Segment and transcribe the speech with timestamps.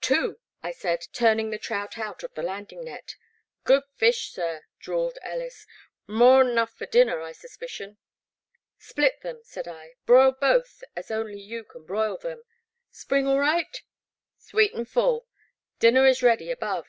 [0.00, 3.14] Two/' I said, turning the trout out of the landing net.
[3.64, 5.66] Good fish, sir,'' drawled Ellis,
[6.08, 7.98] *• mor'n 'nuflF for dinner, I suspicion."
[8.78, 12.42] Split them," said I, broil both as only you can broil them.
[12.90, 13.82] Spring all right?''
[14.48, 15.26] Sweet an' full.
[15.78, 16.86] Dinner is ready above."